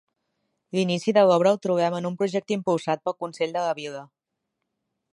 [0.77, 4.07] L'inici de l'obra el trobem en un projecte impulsat pel consell de la vila.